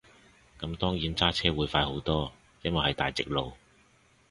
[0.59, 3.53] 咁當然揸車會快好多，因為係大直路